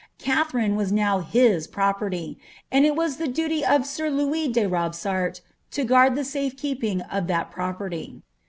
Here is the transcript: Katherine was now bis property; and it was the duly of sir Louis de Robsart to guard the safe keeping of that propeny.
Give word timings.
Katherine 0.17 0.75
was 0.75 0.91
now 0.91 1.21
bis 1.31 1.67
property; 1.67 2.39
and 2.71 2.85
it 2.87 2.95
was 2.95 3.17
the 3.17 3.27
duly 3.27 3.63
of 3.63 3.85
sir 3.85 4.09
Louis 4.09 4.47
de 4.47 4.65
Robsart 4.67 5.41
to 5.69 5.83
guard 5.83 6.15
the 6.15 6.25
safe 6.25 6.57
keeping 6.57 7.01
of 7.01 7.27
that 7.27 7.51
propeny. 7.51 8.23